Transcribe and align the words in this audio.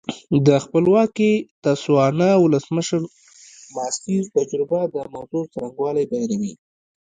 د 0.47 0.49
خپلواکې 0.63 1.31
تسوانا 1.65 2.29
ولسمشر 2.43 3.01
ماسیر 3.75 4.23
تجربه 4.37 4.79
د 4.93 4.95
موضوع 5.13 5.43
څرنګوالی 5.53 6.03
بیانوي. 6.11 6.53